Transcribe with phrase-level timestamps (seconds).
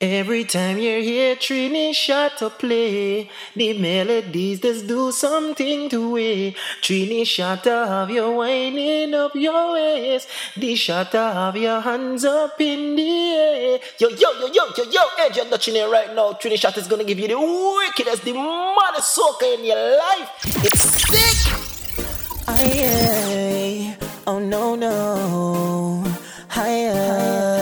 [0.00, 3.28] Every time you hear Trini shot to play.
[3.56, 6.54] The melodies just do something to it.
[6.80, 10.28] Trini shot to have you winding up your waist.
[10.56, 13.80] The shot to have your hands up in the air.
[13.98, 16.32] Yo, yo, yo, yo, yo, yo, Edge, you're touching it right now.
[16.34, 20.30] Trini shot is gonna give you the wickedest, the maddest soca in your life.
[20.64, 21.52] It's sick.
[22.46, 23.96] Aye.
[24.28, 26.04] Oh no, no.
[26.54, 27.57] Aye.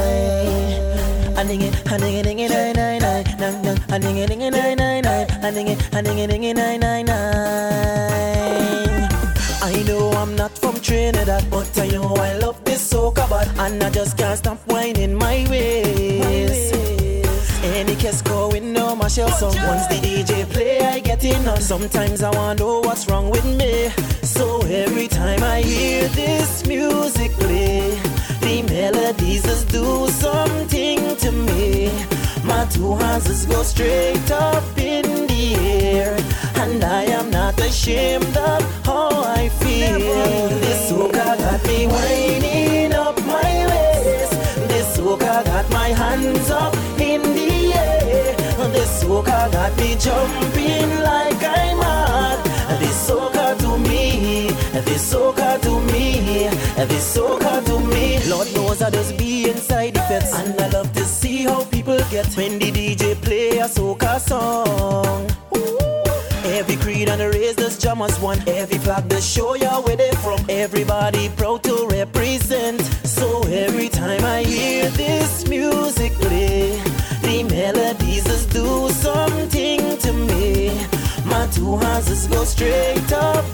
[1.46, 3.78] I ding it, I ding it, ding it, nine, nine, nine, nine, nine.
[3.88, 5.30] I ding it, ding it, nine, nine, nine.
[5.44, 7.16] I ding it, I ding it, ding it, nine, nine, nine.
[9.62, 13.80] I know I'm not from Trinidad, but I know I love this soca bad, and
[13.80, 16.72] I just can't stop whining my ways.
[17.62, 19.54] Any case going no my shell song.
[19.68, 21.60] Once the DJ play, I get in on.
[21.60, 23.90] Sometimes I wanna know what's wrong with me.
[24.22, 27.96] So every time I hear this music play,
[28.46, 31.90] the melodies just do something to me.
[32.44, 36.16] My two hands just go straight up in the air,
[36.62, 39.98] and I am not ashamed of how I feel.
[40.64, 44.34] This soca got me winding up my waist.
[44.70, 48.36] This soca got my hands up in the air.
[48.76, 51.35] This soca got me jumping like
[54.86, 56.48] this soca to me,
[56.88, 58.18] this soca to me.
[58.30, 61.98] Lord knows I just be inside the fence, and I love to see how people
[62.10, 65.26] get when the DJ play a soca song.
[66.46, 68.40] Every creed and race, this jam as one.
[68.48, 70.40] Every flag, the show ya where they from.
[70.48, 72.80] Everybody proud to represent.
[73.04, 76.80] So every time I hear this music play,
[77.22, 80.70] the melodies just do something to me.
[81.24, 83.44] My two hands just go straight up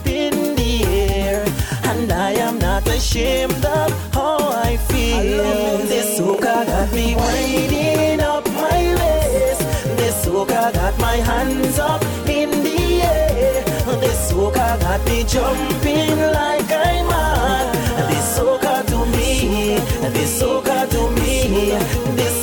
[2.33, 5.77] I am not ashamed of how I feel.
[5.85, 9.61] This soca got me winding up my waist.
[9.97, 13.63] This soca got my hands up in the air.
[14.01, 17.75] This soca got me jumping like I'm mad.
[18.09, 19.77] This soca to me,
[20.15, 21.69] this soca to me,
[22.17, 22.42] this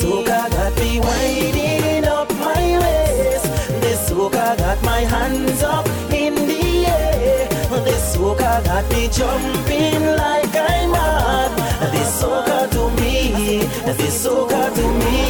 [8.60, 11.92] soca got me jumping like I'm mad.
[11.92, 13.58] This soca to me,
[13.96, 15.20] this soca to me.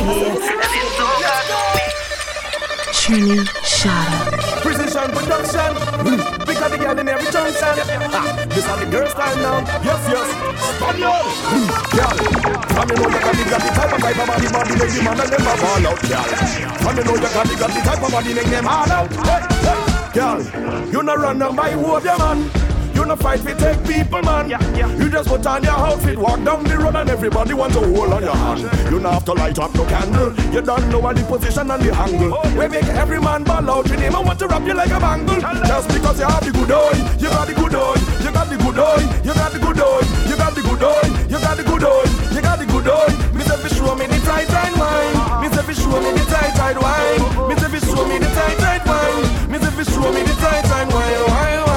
[2.93, 4.63] Trini Shada.
[4.63, 5.73] Precision production.
[6.05, 6.47] Mm.
[6.47, 7.75] Bigger the girl in every junction.
[8.13, 9.59] Ah, this are the girls time now.
[9.83, 10.29] Yes, yes.
[10.77, 11.27] Spaniard.
[11.51, 11.67] Mm.
[11.97, 12.17] Girl.
[12.71, 14.93] From you know you got the, got the type of type of body, body make
[14.95, 15.53] the man and them a
[15.89, 16.29] out, girl.
[16.79, 19.11] From you know you got the, got the type of body make them all out.
[19.27, 20.01] Hey, hey.
[20.13, 22.70] Girl, you no run down by who of your man.
[23.11, 24.49] No fight we take people, man.
[24.49, 24.87] Yeah, yeah.
[24.95, 28.13] You just put on your outfit, walk down the road, and everybody wants to hold
[28.13, 28.61] on your hand.
[28.87, 30.31] You don't have to light up no candle.
[30.55, 32.39] You don't know what the position and the angle.
[32.39, 34.15] Oh, we make every man ball out your name.
[34.15, 35.41] I want to wrap you like a bangle.
[35.43, 38.57] Just because you have the good eye, you got the good eye, you got the
[38.63, 41.65] good eye, you got the good eye, you got the good eye, you got the
[41.67, 43.11] good eye, you got the good eye.
[43.35, 45.43] Me say fi show me the tight tight wine.
[45.43, 47.51] Me say fi show me the tight tight wine.
[47.51, 49.51] Me say fi show me the tight tight wine.
[49.51, 51.70] Me say fi show me the tight tight wine,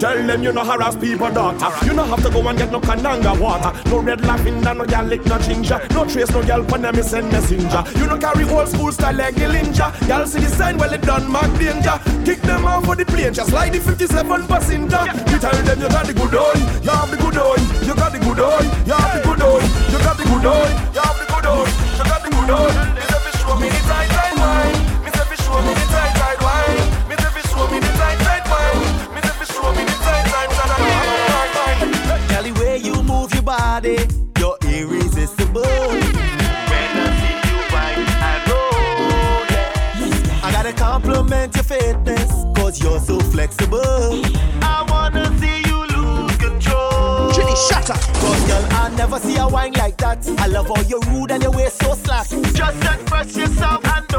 [0.00, 1.68] Tell them you no harass people, daughter.
[1.84, 3.70] You no have to go and get no Kananga water.
[3.90, 5.78] No red lavender, no gal lick, no ginger.
[5.90, 7.84] No trace, no gal when me send messenger.
[7.98, 9.92] You no carry old school style like ninja.
[10.08, 12.00] Gal see the sign, well it done mark danger.
[12.24, 15.04] Kick them off for the plane, just like the 57 passenger.
[15.30, 18.12] You tell them you got the good eye, you have the good eye, you got
[18.12, 21.18] the good eye, you have the good eye, you got the good eye, you have
[21.20, 21.68] the good eye,
[21.98, 22.40] you got the good
[23.30, 24.19] say show me the tight tight
[42.82, 43.80] you're so flexible.
[44.62, 47.30] I wanna see you lose control.
[47.30, 48.00] Trini, shut up!
[48.20, 50.26] Cause girl, I never see a wine like that.
[50.38, 52.28] I love how you're rude and your waist so slack.
[52.54, 54.09] Just express yourself and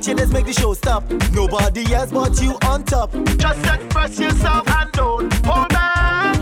[0.00, 1.04] watching this, make the show stop.
[1.32, 3.12] Nobody else but you on top.
[3.36, 6.36] Just express yourself and don't hold back.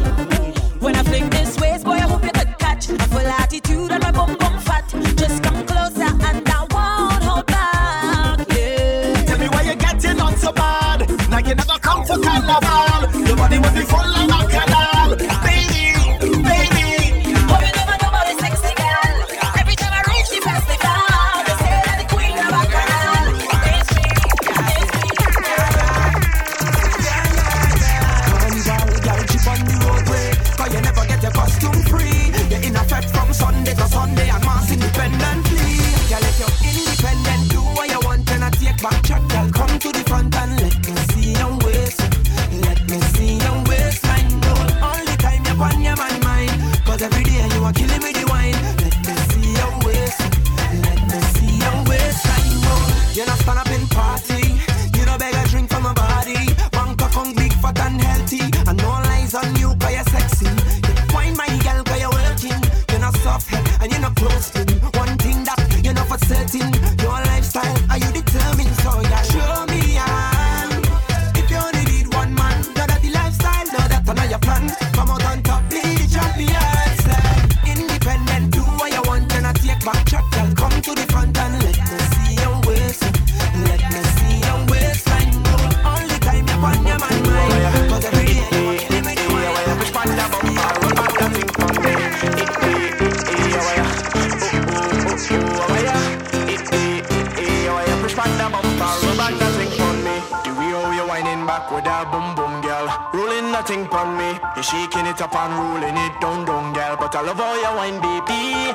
[0.81, 4.01] When I fling this waist, boy, I hope you can catch a full attitude and
[4.01, 4.89] my bum bum fat.
[5.17, 8.47] Just come closer and I won't hold back.
[8.49, 9.25] Yeah.
[9.25, 11.11] Tell me why you're getting on so bad.
[11.29, 13.27] Now you never come for carnival.
[13.27, 14.68] Your body must be full of carnival.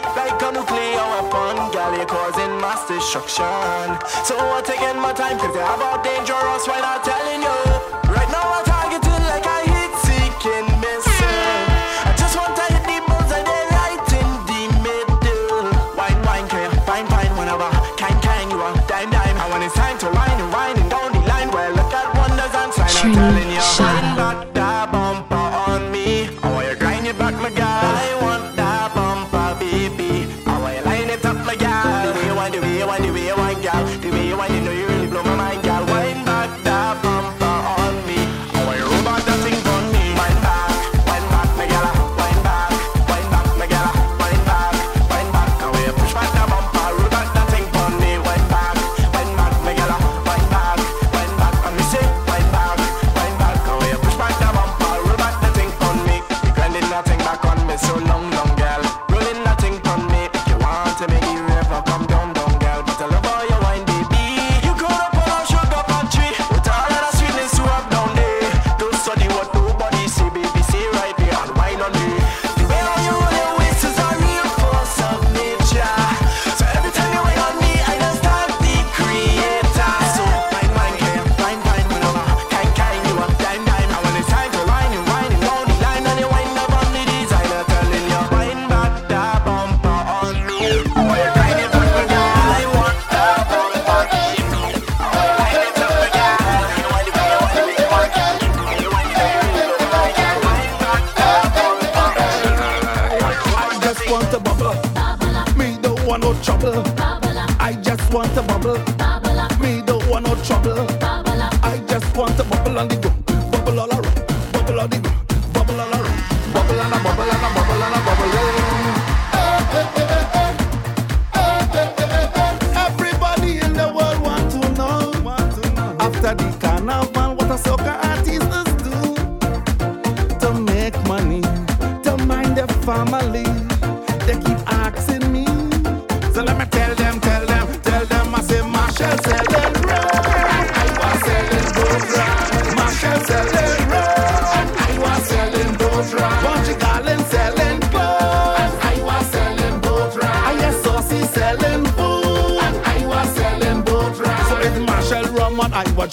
[0.01, 1.71] like a nuclear weapon.
[1.71, 3.43] Girl, you're causing mass destruction.
[4.25, 7.82] So I'm taking my time, cause you're about dangerous Why not telling you.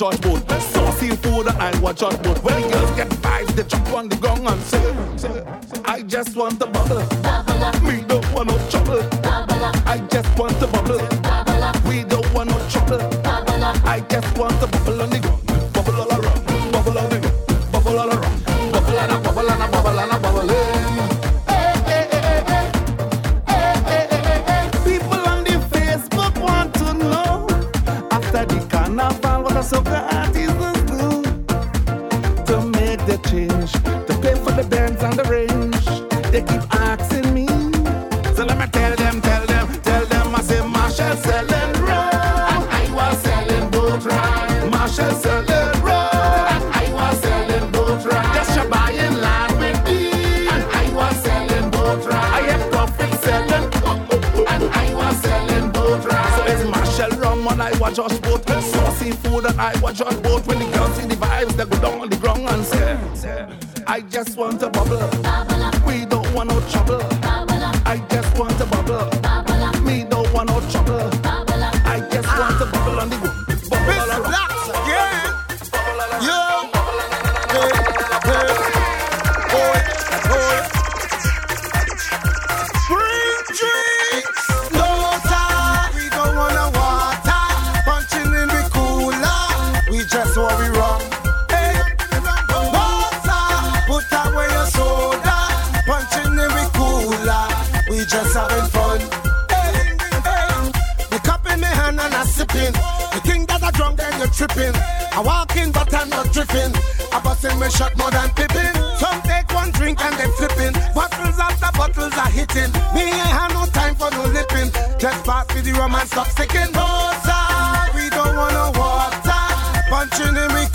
[0.00, 0.50] judge boat.
[0.72, 2.42] Saucy food, I want judge boat.
[2.42, 5.44] When the girls get vibes, they jump on the gong and say,
[5.84, 7.04] I just want the bubble.
[7.22, 7.82] bubble up.
[7.82, 9.02] Me don't want no trouble.
[9.20, 9.64] Bubble.
[9.94, 11.06] I just want the bubble.
[11.20, 11.90] bubble.
[11.90, 12.98] We don't want no trouble.
[13.20, 13.64] Bubble.
[13.94, 14.68] I just want the.
[14.68, 14.89] bubble.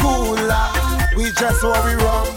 [0.06, 0.68] cooler.
[1.18, 2.28] We just what we rum.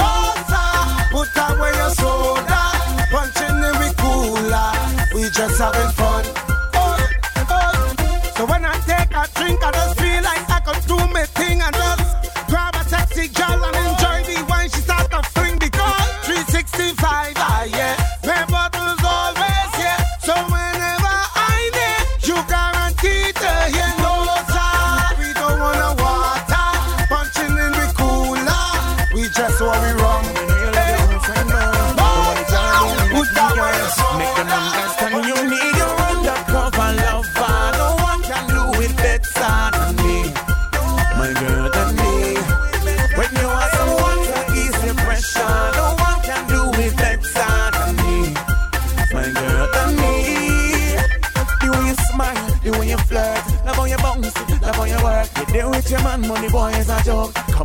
[0.00, 0.66] Water,
[1.10, 1.28] put
[1.80, 2.62] your soda.
[3.12, 4.70] Punching in we cooler.
[5.14, 6.43] We just having fun.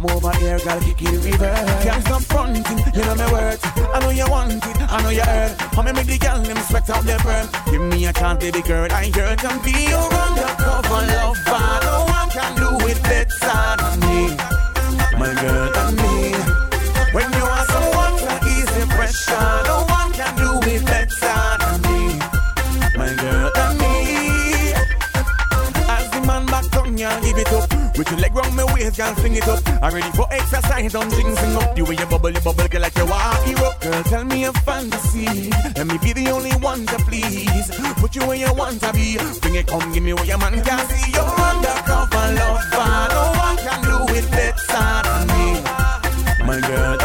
[0.01, 1.53] Come over here, girl, kick it river.
[1.83, 2.63] Can't stop fronting,
[2.95, 3.59] you know my words.
[3.93, 5.59] I know you want it, I know you heard.
[5.59, 7.49] How me make the girl them sweat out their burn?
[7.69, 9.39] Give me a chance, baby girl, I heard.
[9.39, 11.79] Can be your undercover lover.
[11.83, 14.37] No one can do it better than me,
[15.19, 15.78] my girl.
[28.99, 29.63] can sing it up.
[29.81, 31.73] I'm ready for exercise, I'm sing, up.
[31.73, 33.71] The way you bubble, you bubble, girl, like you are a hero.
[33.79, 35.49] Girl, tell me a fantasy.
[35.77, 37.71] Let me be the only one to please.
[38.01, 39.17] Put you where you want to be.
[39.39, 41.11] Bring it, come, give me what your man can see.
[41.15, 45.47] You're undercover lover, no one can do it better than me.
[46.45, 46.97] My girl,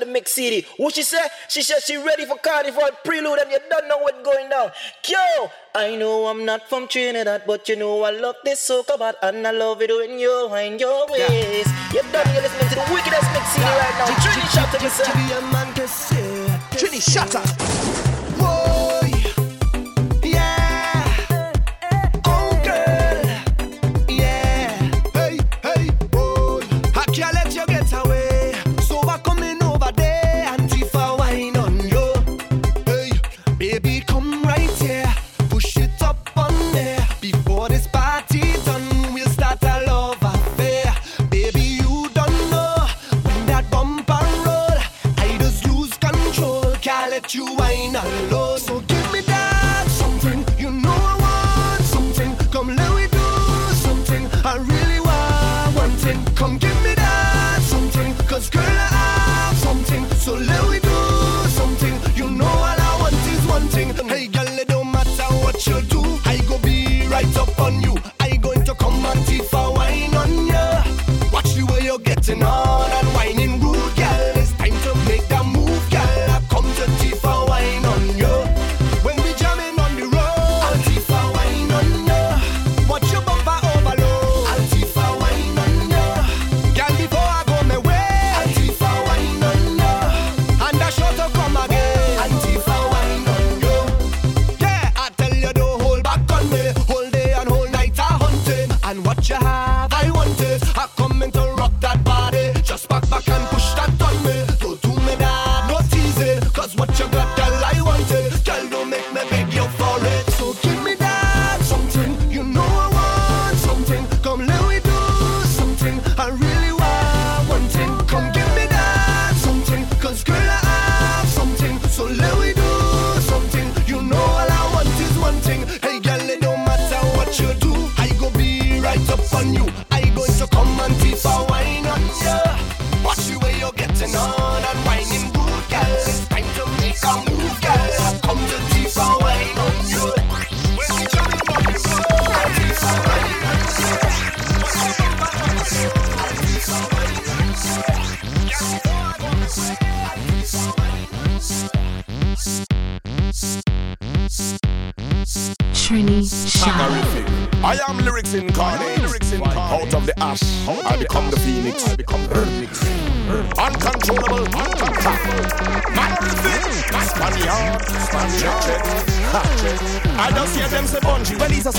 [0.00, 0.66] to mix CD.
[0.76, 1.26] What she say?
[1.48, 4.70] She said she ready for carnival prelude and you don't know what's going down.
[5.08, 9.16] Yo, I know I'm not from Trinidad, but you know I love this soca bad
[9.22, 11.66] and I love it when you wind your ways.
[11.66, 11.92] Yeah.
[11.92, 14.06] You're done, you're listening to the wickedest mix CD right now.
[14.22, 14.78] Trini Shatter,
[16.76, 18.07] Trini Shatter.
[47.34, 48.37] you ain't alone.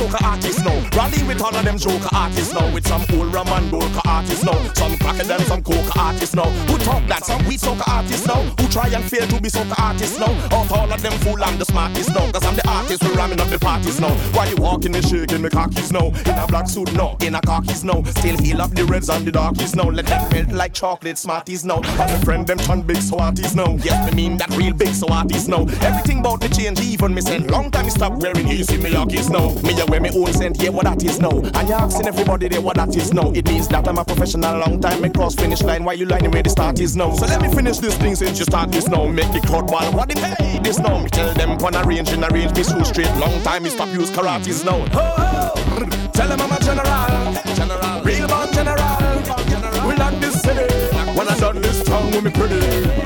[0.09, 0.21] Bungie.
[0.21, 0.97] Well, he's a soca artist now.
[0.97, 2.73] Rally with all of them joker artists now.
[2.73, 4.57] With some old Raman Dolka artists now.
[4.73, 6.49] Some cracker them, some coca artists now.
[6.67, 7.25] Who talk that?
[7.25, 8.41] Some weed soca artists now.
[8.59, 10.31] Who try and fail to be soca artists now.
[10.55, 12.31] Out all of them fool, I'm the smartest now.
[12.31, 14.13] Cause I'm the artist who ramming up the parties now.
[14.35, 16.07] Why you walking and shaking me khakis now?
[16.07, 18.03] In a black suit now, in a khakis now.
[18.03, 19.89] Still heal up the reds and the darkies now.
[19.89, 21.77] Let them melt like chocolate smarties now.
[21.77, 23.77] And my friend them turn big smarties now.
[23.83, 25.63] Yes, me mean that real big so smarties now.
[25.81, 27.49] Everything about me change, even me send.
[27.51, 29.49] Long time me stop wearing easy me Yorkies now.
[29.67, 31.31] Me a wear me own scent, yeah, what that is now.
[31.31, 33.31] And you asking everybody there what that is now.
[33.31, 34.57] It means that I'm a professional.
[34.57, 35.83] Long time me cross finish line.
[35.83, 37.13] Why you lining where the start is now?
[37.13, 39.05] So let me finish this thing since you start this now.
[39.07, 39.91] Make the crowd ball.
[39.93, 41.01] What they pay this now?
[41.03, 42.55] Me tell them on a range in a range.
[42.55, 43.13] Me so straight.
[43.17, 44.85] Long time me stop use karates now.
[44.93, 46.09] Oh, oh.
[46.13, 47.55] Tell them I'm a general.
[47.55, 48.01] General.
[48.03, 49.87] Real born general.
[49.87, 50.67] We like this city.
[51.15, 52.98] When I done this tongue with me pretty.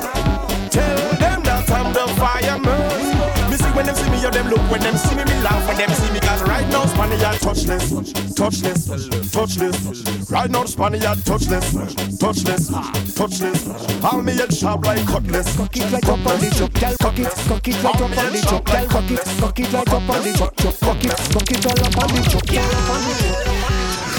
[4.53, 6.19] Look when them see me, me laugh when them see me.
[6.19, 7.89] Cause right now Spaniard touchless,
[8.37, 8.87] touchless,
[9.33, 10.31] touchless.
[10.31, 11.73] Right now Spaniard touchless,
[12.21, 12.69] touchless,
[13.17, 14.03] touchless.
[14.03, 15.55] All me head sharp like cutlass.
[15.57, 16.95] Cock it right up on the truck, girl.
[16.99, 18.87] Cock it, cock it right up on the truck, girl.
[18.87, 20.79] Cock it, cock it right up on the truck, truck.
[20.79, 22.63] Cock it, cock it all up on the truck, girl.
[22.63, 23.37] Up on the truck.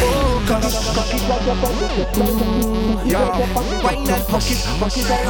[0.07, 2.35] Oh gosh, cock it right up on the truck.
[3.07, 3.39] Yeah,
[3.85, 5.25] wine and cock it, cock it right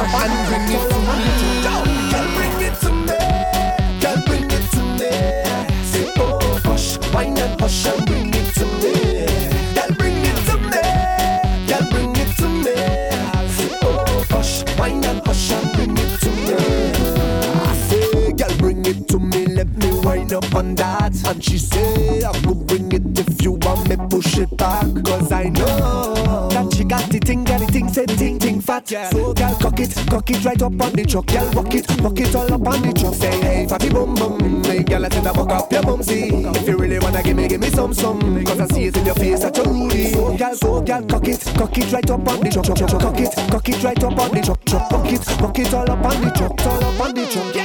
[30.25, 31.25] cock it, right up on the truck.
[31.27, 33.13] Girl, rock it, rock it all up on the truck.
[33.13, 34.63] Say, hey, fatty bum bum.
[34.63, 36.29] Hey, girl, I said I walk up your bum, see.
[36.29, 38.43] If you really wanna give me, give me some, some.
[38.45, 40.11] Cause I see it in your face that you're rudy.
[40.11, 42.65] So, girl, so, girl, cock it, cock it right up on the truck.
[42.65, 44.65] truck, truck, Cock it, cock it right up on the truck.
[44.65, 44.91] truck.
[44.91, 46.65] Rock it, rock it all up on the truck.
[46.65, 47.55] All up on the truck.
[47.55, 47.64] Yeah.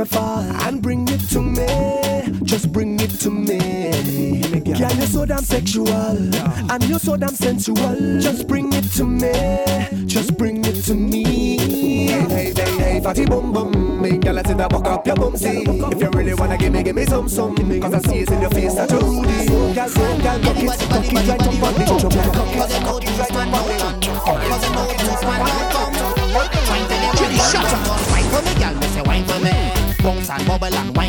[0.00, 2.44] It on me, make me fall, and bring it to me.
[2.44, 4.40] Just bring it to me.
[4.60, 8.20] Girl, you're so damn sexual, and you're so damn sensual.
[8.20, 10.06] Just bring it to me.
[10.06, 11.24] Just bring it to me.
[12.08, 14.02] Hey, hey, hey, hey, fatty bum bum.
[14.02, 15.64] Me girl, I said I walk up your bum, see.
[15.66, 17.56] If you really wanna give me, give me some, some.
[17.56, 19.46] Cause I see it in your face that you're rudy.
[19.46, 22.70] So, girl, so, girl, cock it, cock it right up on the chop, chop, cock
[22.70, 24.18] it, cock it right up on the chop, chop,
[27.16, 28.17] Chili shut up.
[30.08, 31.07] Bounce and bubble and wine.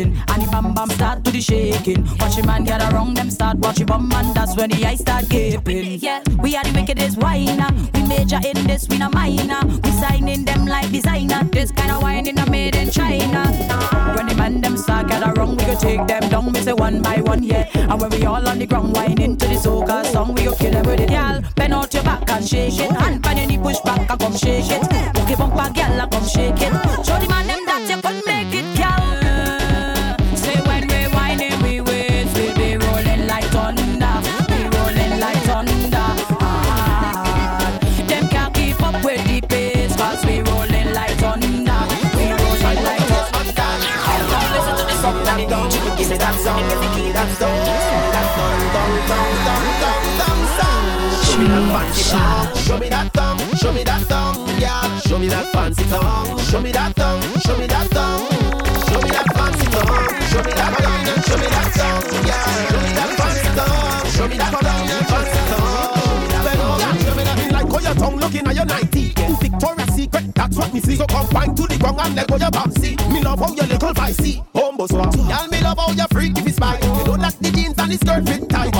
[0.00, 2.04] Placing, and the bam bam start to the shaking.
[2.18, 5.00] Watch your man get around them start watch your bum and that's when the eyes
[5.00, 6.00] start gaping.
[6.00, 7.68] Yeah, we are the wickedest whiner.
[7.94, 9.60] We major in this, we not minor.
[9.66, 11.44] We signing them like designer.
[11.44, 13.46] This kind of wine in a made in China.
[14.16, 16.52] When the man them start get around, we go take them down.
[16.52, 17.68] We say one by one, yeah.
[17.74, 20.72] And when we all on the ground whining to the soca song, we go kill
[20.72, 21.42] them with it, y'all.
[21.54, 22.90] Bend out your back and shake it.
[22.92, 24.82] Hand pan any push back and come shake it.
[25.18, 27.09] Okay, bumper girl and come shake it.
[51.70, 54.98] Fancy song, show me that thumb, show me that thumb, yeah.
[55.00, 58.26] Show me that fancy tongue, show me that thumb, show me that thumb,
[58.90, 59.86] show me that fancy tongue,
[60.30, 62.44] show me that thumb, show me that tongue, yeah.
[62.70, 65.70] Show me that fancy tongue, show me that thumb, fancy tongue.
[67.00, 67.30] Show me
[67.90, 69.14] your tongue looking at your 90.
[69.40, 70.96] Victoria's Secret, that's what me see.
[70.96, 72.96] So come wine to the ground and let go your bouncy.
[73.12, 75.14] Me love how your little vicey, humble swap.
[75.16, 76.58] Y'all me love how your freak if it's.
[76.60, 78.72] You know that the jeans and the skirt fit tight,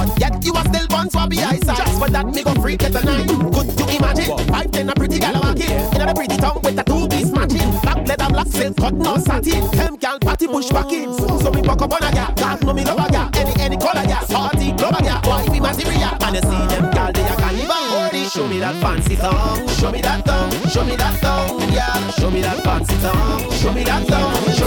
[1.09, 1.77] but are still born eyesight.
[1.77, 3.29] Just for that me go freak at the night.
[3.29, 4.49] Could you imagine?
[4.49, 7.31] Five ten a pretty gal walk in, in a pretty tongue with a two piece
[7.33, 7.71] matching.
[7.83, 9.71] Black leather, black silk, cut no satin.
[9.71, 11.13] Them gal party push back in.
[11.15, 13.31] So me buck up on a gal, God know me love a gal.
[13.35, 15.21] Any any color gal, salty, love a gal.
[15.25, 16.15] Why be material?
[16.21, 18.11] And you see them gal they a carnival.
[18.31, 22.11] Show me that fancy thong, show me that thong, show me that thong, yeah.
[22.11, 24.60] Show me that fancy thong, show me that thong, show me that thong,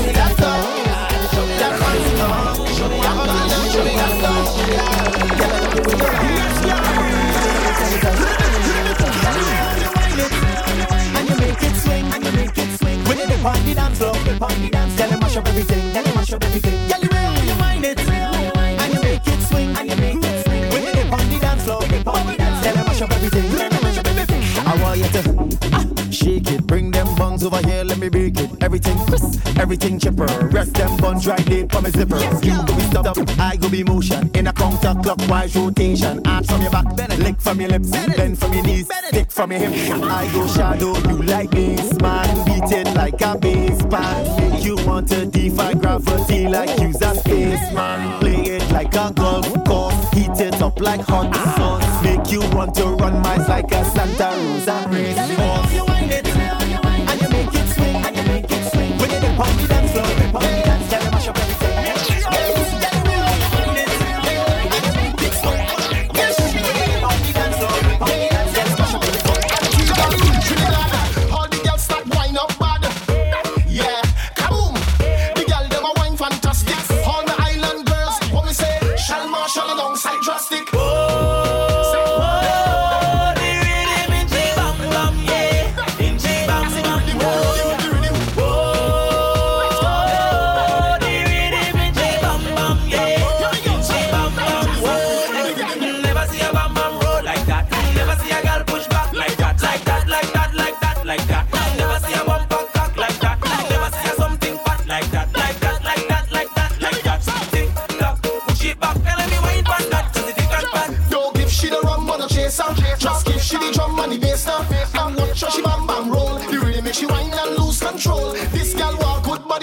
[13.45, 16.87] on the dance floor, on the dance, them mash up everything, them mash up everything.
[16.87, 20.45] Girl, you real, you mind it, and you make it swing, and you make it
[20.45, 20.69] swing.
[20.71, 23.71] When you dip on the dance floor, on the dance, them mash up everything, them
[23.83, 24.43] mash up everything.
[24.65, 28.42] I want you to shake it, bring them buns over here, let me break it.
[28.73, 30.25] Everything crisp, everything chipper.
[30.51, 32.17] Rest them buns right there for me zipper.
[32.43, 36.25] You go be stop, up, I go be motion in a counterclockwise rotation.
[36.25, 36.87] Arch from your back,
[37.19, 40.01] lick from your lips, bend from your knees, stick from your hip.
[40.05, 42.45] I go shadow you like this, man.
[42.45, 44.51] Beat it like a bass band.
[44.51, 48.19] Make you want to defy gravity like use a space man.
[48.21, 52.03] Play it like a golf course, heat it up like hot sauce.
[52.03, 55.92] Make you want to run miles like a Santa Rosa race course.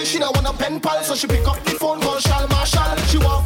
[0.01, 2.19] Walk body, she don't want a pen pal, so she pick up the phone, call
[2.19, 2.95] Shal Marshall.
[3.07, 3.40] She want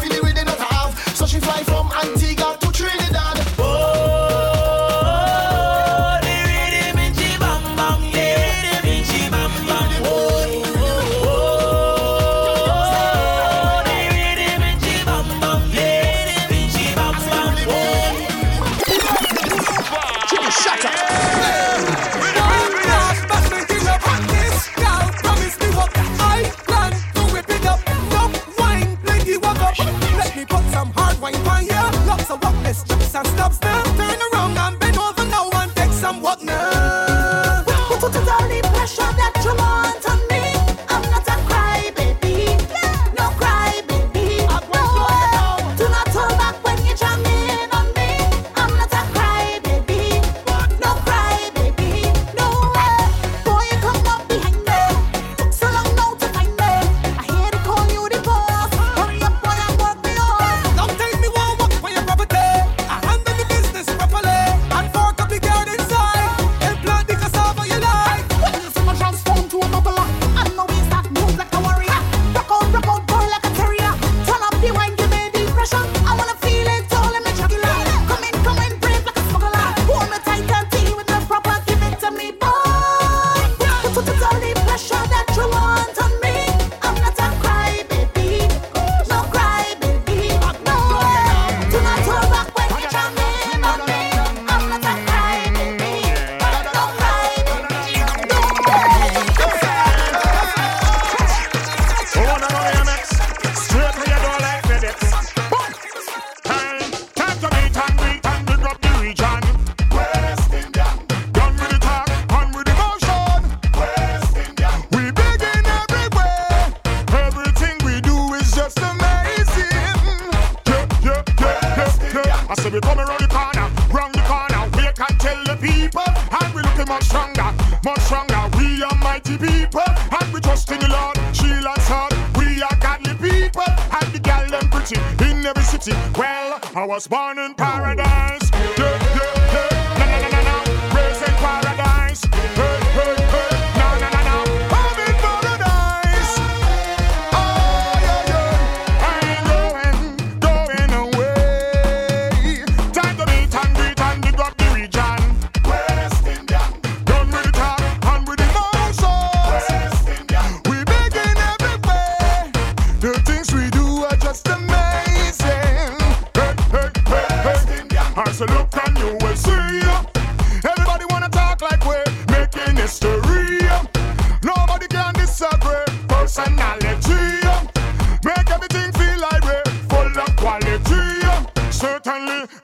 [38.85, 39.24] 刷的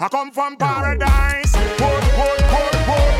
[0.03, 1.53] I come from paradise.
[1.53, 3.13] Good, good, good, good.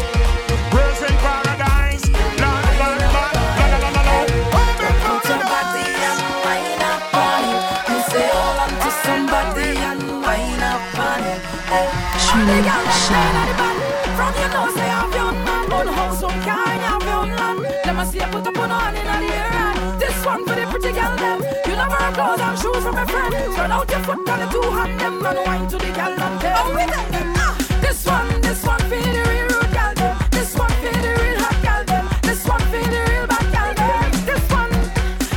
[0.74, 2.10] Praise in paradise.
[2.42, 4.18] La, la, la, la, la, la, la, la.
[4.18, 5.06] I'm in paradise.
[5.06, 7.62] Put your body and wind up on it.
[7.86, 11.22] You say all I'm to somebody and wind up on
[12.34, 13.78] I'm the girl that shine on the band.
[14.18, 15.70] From your nose, they have your man.
[15.70, 17.62] On house, on car, they have your land.
[17.86, 20.00] Let me see you put up on on in the air.
[20.02, 21.46] This one for the pretty girl, them.
[21.70, 22.58] You never close, I'm
[22.92, 23.34] my friend.
[23.56, 26.42] Turn out your foot on the two hand, them and wine to the gal and
[26.42, 26.58] them.
[26.60, 27.34] Oh, them.
[27.38, 27.56] Ah.
[27.82, 30.18] This one, this one for the real rude gal them.
[30.32, 32.06] This one for the real hot gal them.
[32.22, 34.12] This one for the real bad gal them.
[34.30, 34.72] This one,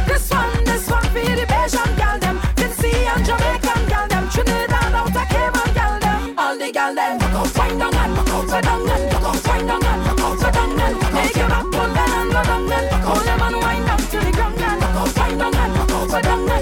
[0.08, 2.36] this one, this one for the Belgian gal them.
[2.58, 4.24] Vincy and Jamaican gal them.
[4.30, 6.38] Trinidad out of Cayman gal them.
[6.38, 7.18] All the gal them.
[7.18, 10.42] Look out, wind down and look out, down and look out, wind down and look
[10.42, 13.56] out, down and make your back pull down and go down and hold them and
[13.64, 16.53] wind up to the ground and look out, wind down and look out, down and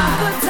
[0.00, 0.49] side.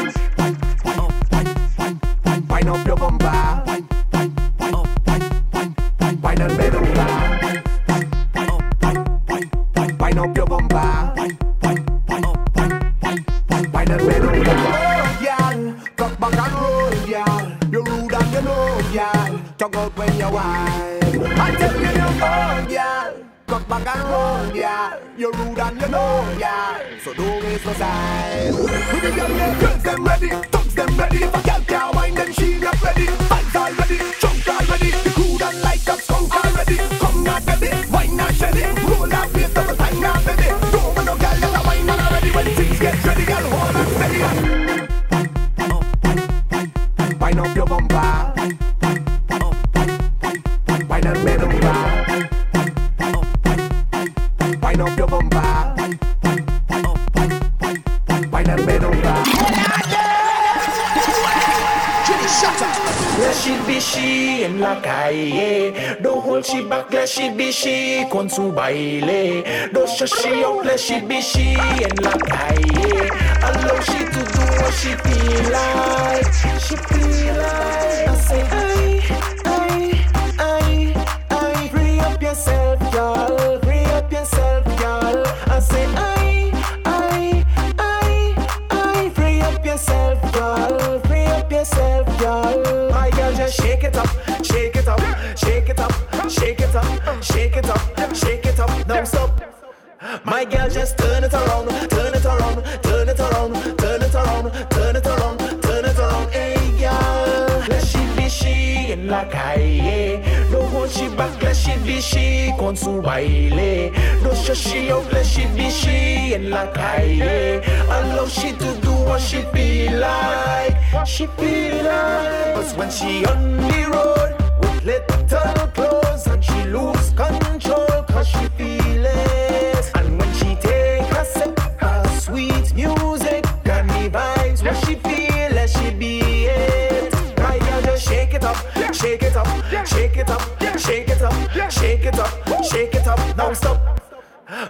[122.75, 129.05] when she on the road with little clothes and she lose control cause she feel
[129.05, 129.91] it.
[129.95, 135.57] And when she take a sip, of sweet music got me vibes When she feel
[135.57, 137.13] it, she be it.
[137.37, 138.57] My girl just shake it up,
[138.93, 139.47] shake it up,
[139.87, 140.41] shake it up,
[140.79, 143.79] shake it up, shake it up, shake it up, now stop.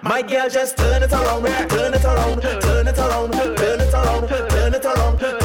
[0.04, 4.28] My girl just turn it around, turn it around, turn it around, turn it around.
[4.28, 5.41] Turn it around.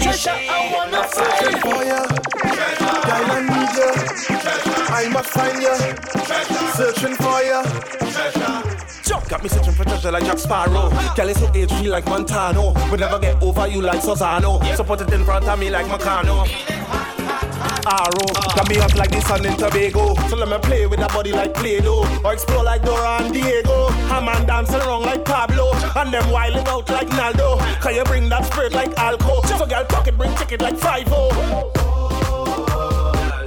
[0.00, 1.02] Treasure, I wanna
[1.60, 2.06] for ya.
[3.06, 3.90] Girl, I need ya.
[4.94, 5.74] I must find ya.
[6.74, 7.62] Searching for ya.
[9.28, 10.88] Got me searching for treasure like Jack Sparrow.
[11.16, 12.72] Girl is so age like Montano.
[12.90, 14.62] Would never get over you like Sozano.
[14.76, 16.46] So put it in front of me like Macano.
[17.86, 20.14] Arrow, got me up like the sun in Tobago.
[20.28, 22.22] So let me play with that body like Play-Doh.
[22.24, 23.88] Or explore like Dora and Diego.
[23.88, 25.72] A man dancing around like Pablo.
[25.94, 27.58] And them wilding out like Naldo.
[27.80, 29.44] Can you bring that spirit like Alco?
[29.46, 31.30] So girl pocket bring ticket like Five O.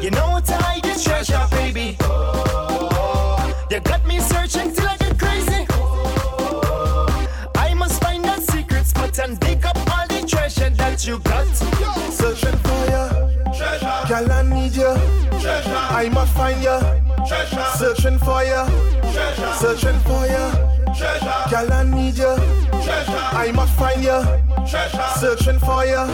[0.01, 1.97] You know what I get treasure, baby.
[3.69, 5.67] You got me searching till I get crazy.
[7.55, 11.68] I must find that secret spot and dig up all the treasure that you got.
[14.19, 14.19] Searching.
[14.19, 14.93] Girl, I need ya.
[15.89, 16.79] I must find ya.
[17.77, 18.65] Searching for ya.
[19.53, 20.51] Searching for ya.
[21.49, 22.35] Girl, I need ya.
[23.31, 24.25] I must find ya.
[25.19, 26.05] Searching for ya.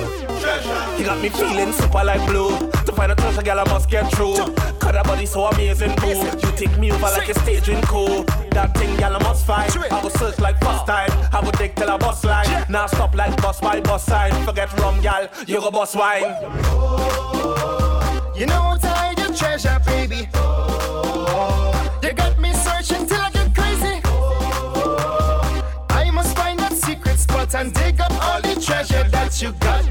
[1.00, 2.50] You got me feeling super like blue.
[2.86, 4.36] To find a treasure, girl, I must get through.
[4.36, 6.10] Cause that body so amazing, boo.
[6.10, 8.24] You take me over like a stage staging cool.
[8.52, 9.72] That thing, girl, I must find.
[9.92, 11.08] I will search like first uh.
[11.08, 11.30] time.
[11.34, 12.66] I will dig till I bust line.
[12.70, 14.32] Now stop like bust by bus sign.
[14.46, 17.95] Forget rum, girl, you go bust wine.
[18.38, 20.28] You know what I do, treasure, baby.
[20.34, 21.72] Oh,
[22.04, 24.02] you got me searching till I get crazy.
[24.04, 29.54] Oh, I must find that secret spot and dig up all the treasure that you
[29.54, 29.86] got.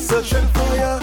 [0.00, 1.00] Searching for ya.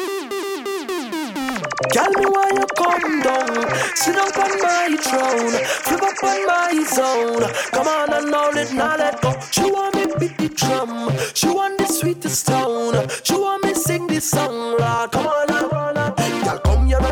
[1.92, 5.52] Tell me why you come down, sit up on my throne,
[5.84, 7.52] flip up on my zone.
[7.72, 9.38] Come on and now let now let go.
[9.52, 14.08] She want me beat the drum, she want the sweetest tone, she want me sing
[14.08, 14.78] this song.
[14.80, 15.77] Lord, come on and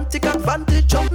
[0.04, 1.12] take advantage of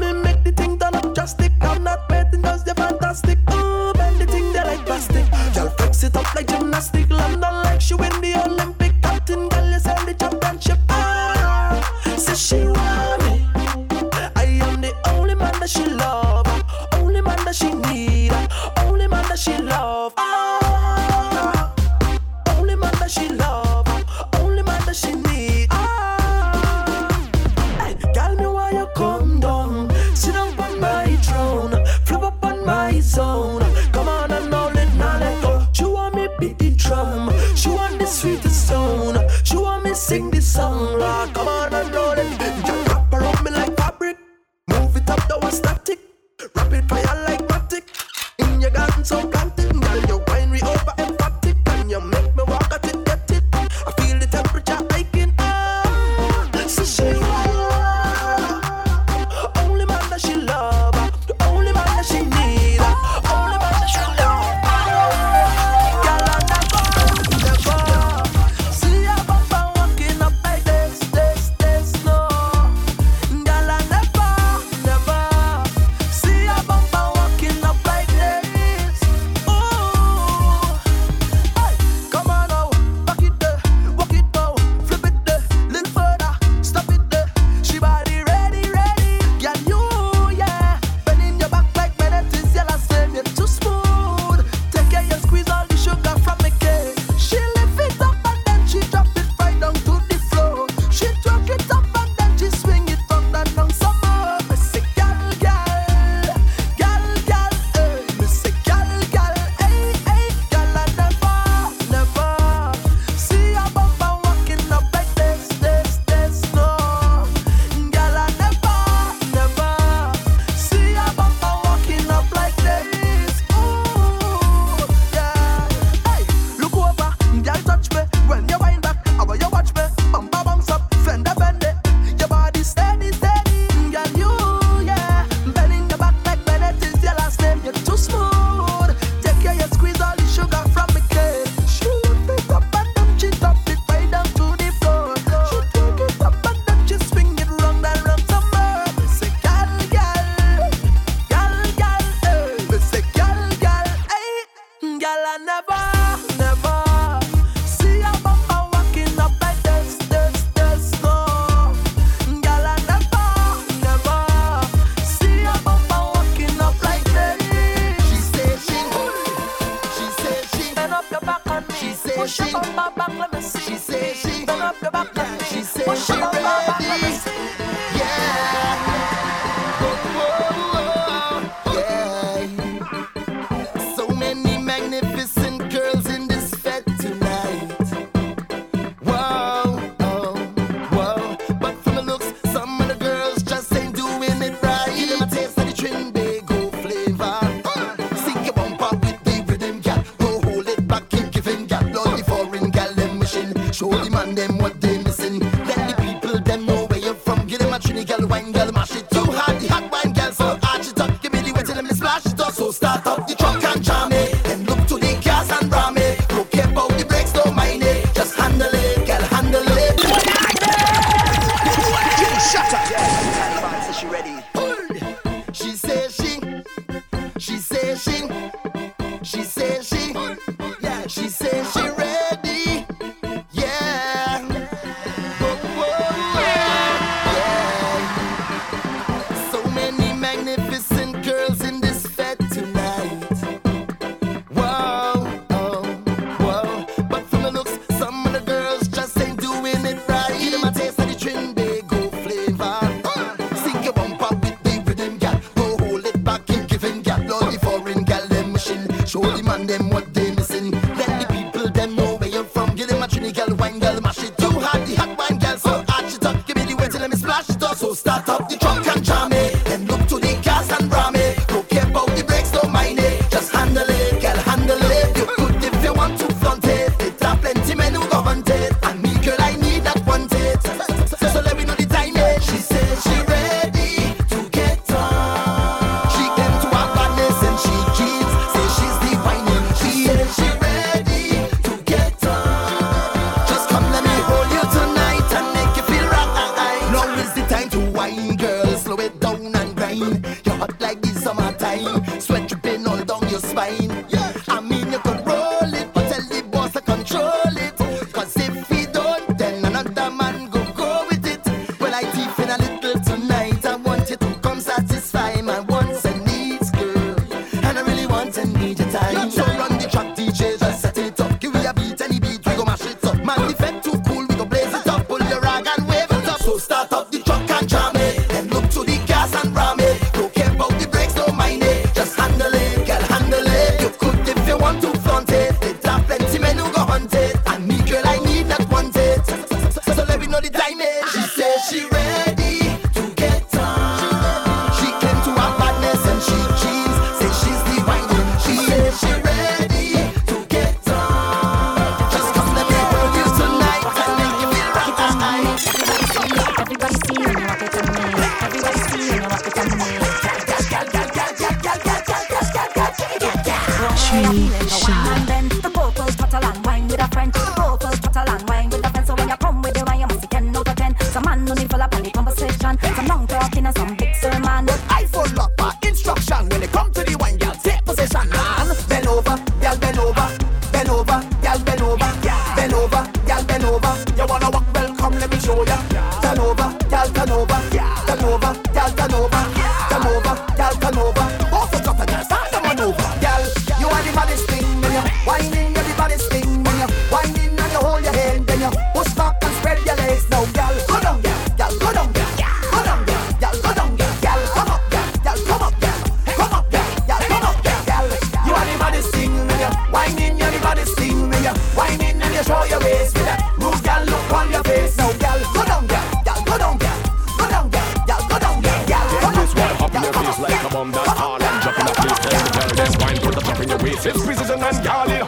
[424.03, 425.20] fifth precision and garlic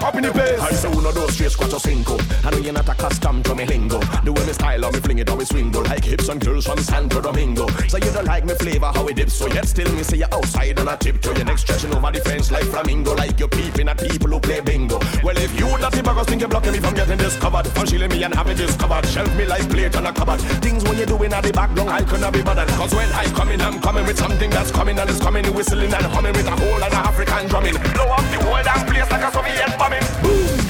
[1.53, 2.21] scratch or single.
[2.45, 4.01] I know you're not accustomed to me lingo.
[4.25, 6.41] The way me style or me fling it or me swing go like hips and
[6.41, 7.69] girls from Santo Domingo.
[7.89, 10.27] So you don't like me flavor how it dips, so yet still me say you
[10.33, 13.49] outside on a tip to your next stretching over the fence like flamingo, like you're
[13.49, 14.99] peeping at people who play bingo.
[15.23, 18.23] Well, if you dirty buggers think you're blocking me from getting discovered, from shielding me
[18.23, 20.41] and having discovered, shelf me like plate on a cupboard.
[20.63, 22.69] Things when you're doing at the back long, I could not be bothered.
[22.69, 25.93] Cause when I come in, I'm coming with something that's coming and it's coming, whistling
[25.93, 27.75] and humming with a whole and African drumming.
[27.95, 30.03] Blow up the whole damn place like a Soviet bombing.
[30.23, 30.62] Boom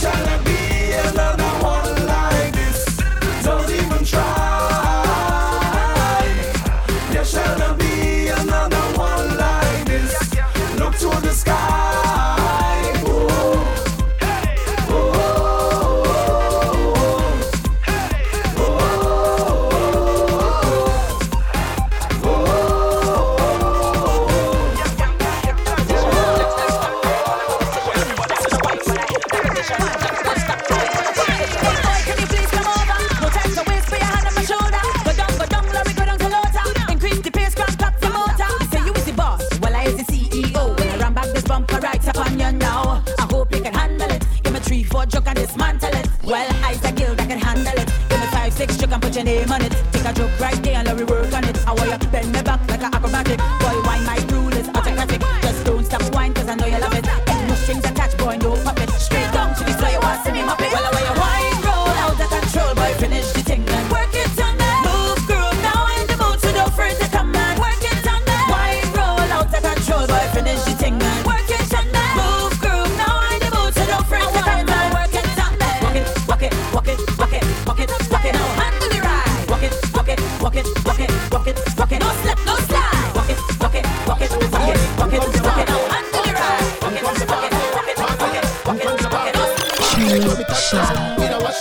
[0.00, 2.84] shall I be another one like this?
[3.44, 4.43] Don't even try.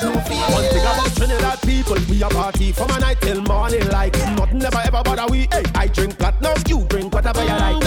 [0.05, 4.63] One thing about Trinidad people, we a party from a night till morning like nothing
[4.63, 5.47] ever ever bother we.
[5.51, 7.82] Hey, I drink platinum, you drink whatever you like.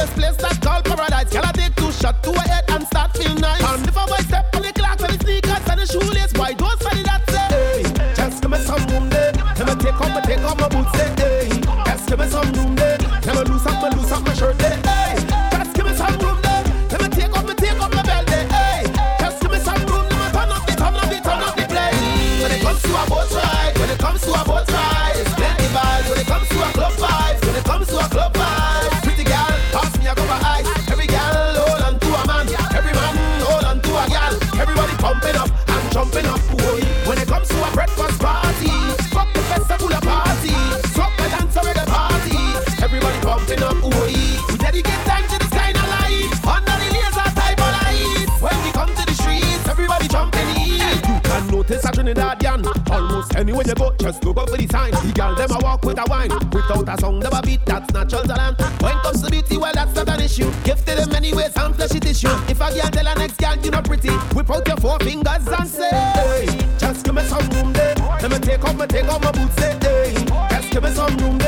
[53.57, 54.91] When you go, just look up for the sign.
[54.91, 56.29] The girl, them a walk with a wine.
[56.53, 58.61] Without a song, never beat, that's natural talent.
[58.83, 60.53] When it comes to beauty, well, that's not an issue.
[60.63, 62.29] Gift to them anyways, and fleshy issue.
[62.53, 65.49] If a girl tell a next girl you're not pretty, whip out your four fingers
[65.49, 66.47] and say, hey,
[66.77, 67.95] just give me some room there.
[68.21, 70.13] Let me take off, my take off my boots, say, hey,
[70.51, 71.46] just give me some room there.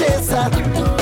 [0.00, 0.99] princesa.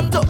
[0.00, 0.29] 핫도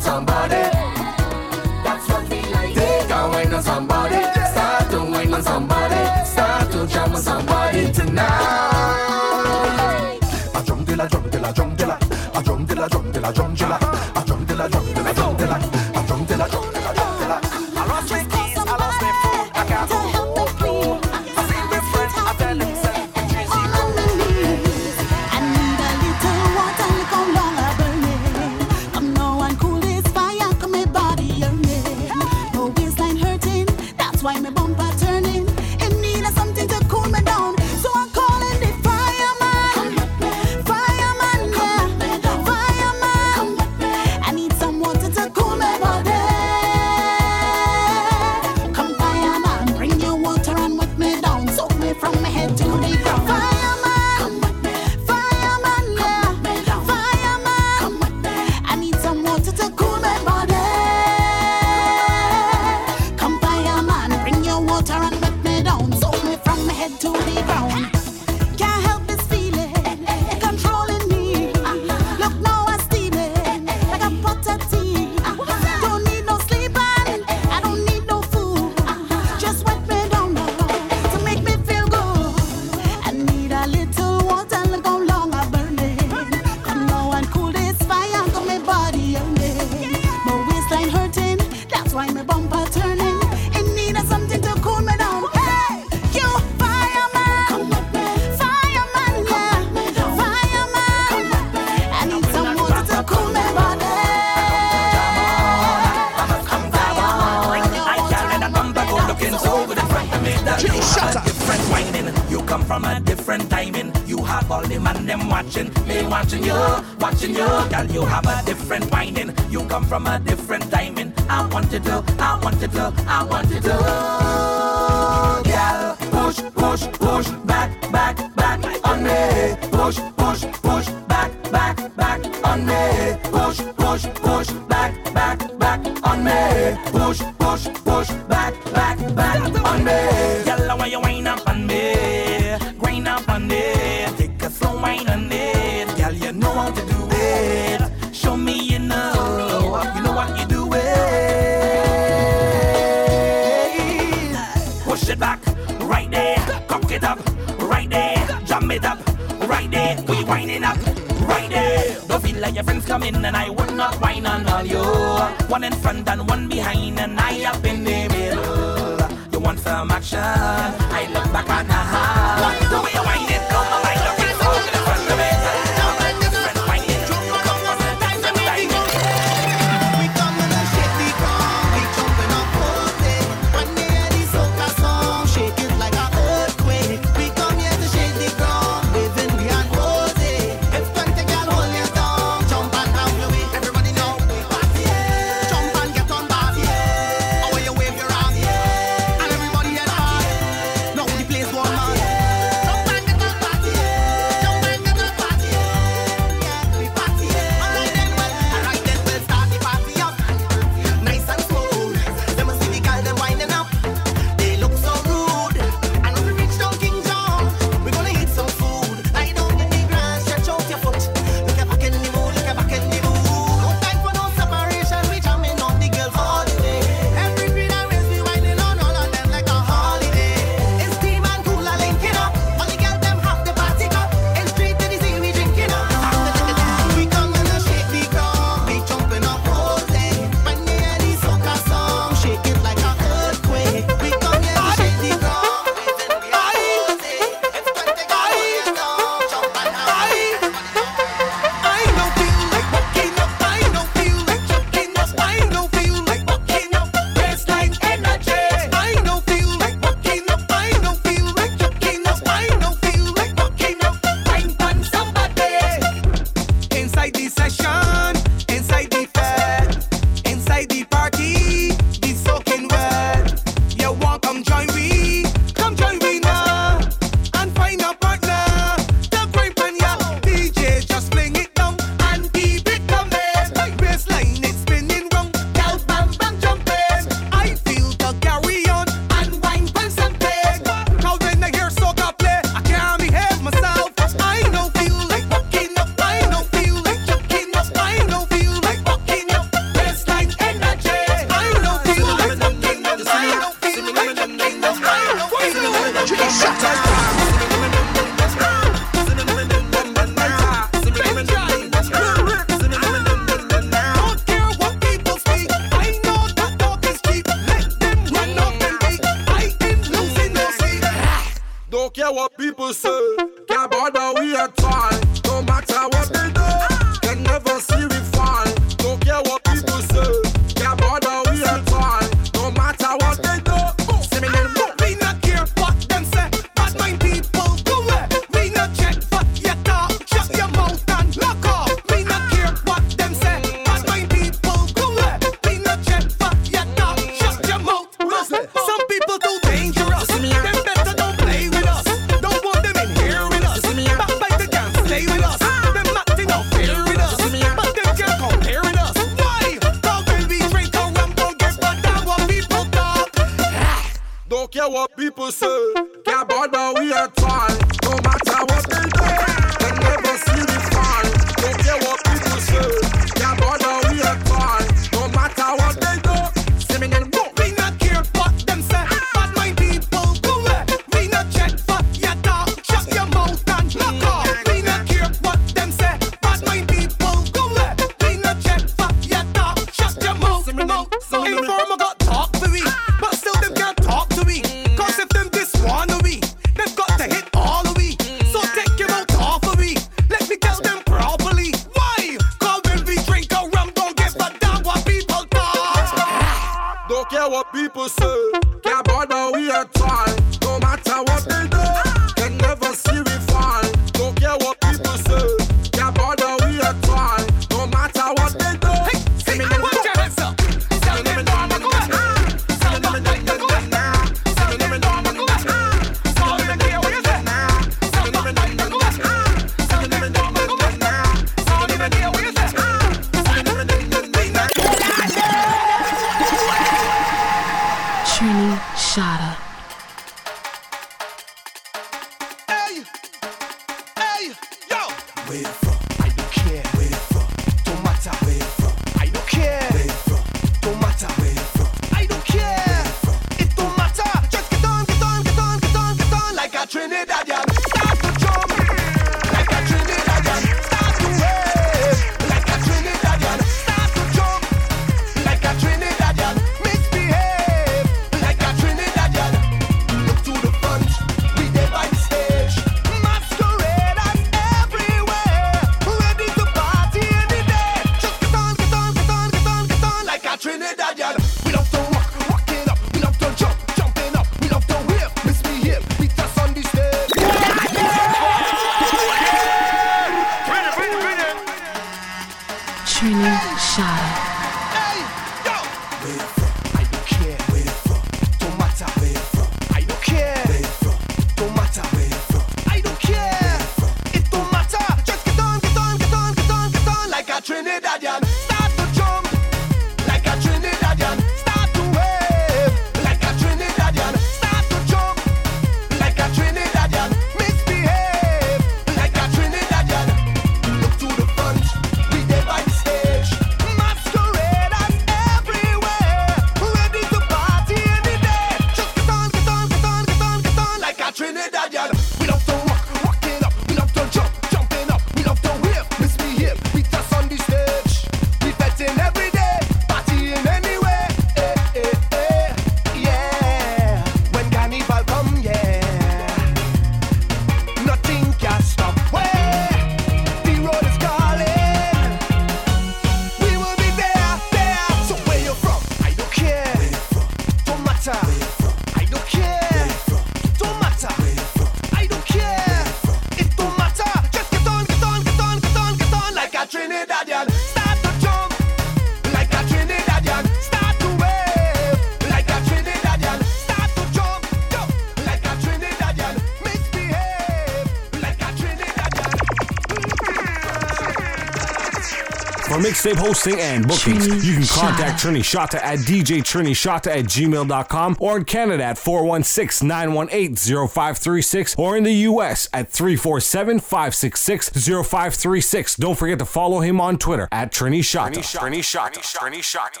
[583.04, 584.26] web hosting and bookings.
[584.26, 589.86] Trini you can contact Trini Shotta at djtrinishata at gmail.com or in Canada at 416
[589.86, 590.56] 918
[590.88, 595.96] 0536 or in the US at 347 566 0536.
[595.96, 598.40] Don't forget to follow him on Twitter at Trini Shotta.
[598.40, 599.20] Trini Shotta.
[599.20, 600.00] Trini Shata.